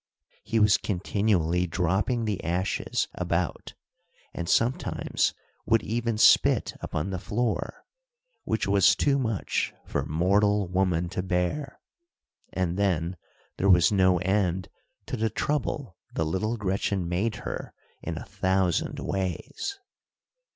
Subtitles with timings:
[0.43, 3.75] He was continually dropping the ashes about,
[4.33, 5.35] and sometimes
[5.67, 7.85] would even spit upon the floor,
[8.43, 11.79] which was too much for mortal woman to bear;
[12.51, 13.15] and then
[13.57, 14.69] there was no end
[15.05, 17.71] to the trouble the little Gretchen made her
[18.01, 19.79] in a thousand ways.